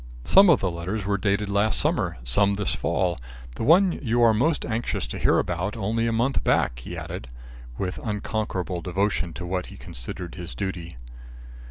"Some 0.25 0.49
of 0.49 0.61
the 0.61 0.71
letters 0.71 1.05
were 1.05 1.19
dated 1.19 1.47
last 1.47 1.79
summer, 1.79 2.17
some 2.23 2.55
this 2.55 2.73
fall. 2.73 3.19
The 3.53 3.61
one 3.63 3.91
you 4.01 4.23
are 4.23 4.33
most 4.33 4.65
anxious 4.65 5.05
to 5.05 5.19
hear 5.19 5.37
about 5.37 5.77
only 5.77 6.07
a 6.07 6.11
month 6.11 6.43
back," 6.43 6.79
he 6.79 6.97
added, 6.97 7.29
with 7.77 7.99
unconquerable 8.03 8.81
devotion 8.81 9.31
to 9.33 9.45
what 9.45 9.67
he 9.67 9.77
considered 9.77 10.33
his 10.33 10.55
duty. 10.55 10.97